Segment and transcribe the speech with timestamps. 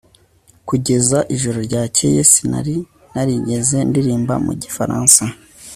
[0.67, 2.75] Kugeza ijoro ryakeye sinari
[3.13, 5.23] narigeze ndirimba mu gifaransa